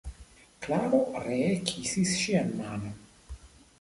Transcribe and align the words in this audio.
Klaro 0.65 1.01
ree 1.27 1.51
kisis 1.73 2.17
ŝian 2.23 2.51
manon. 2.63 2.97